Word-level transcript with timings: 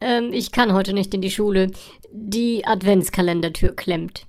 Ähm, 0.00 0.32
ich 0.32 0.52
kann 0.52 0.72
heute 0.72 0.92
nicht 0.92 1.14
in 1.14 1.22
die 1.22 1.30
Schule. 1.30 1.70
Die 2.12 2.66
Adventskalendertür 2.66 3.74
klemmt. 3.74 4.26